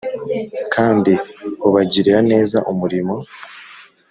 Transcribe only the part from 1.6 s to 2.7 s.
Ubagirira neza